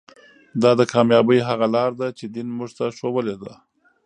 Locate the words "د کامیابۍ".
0.79-1.39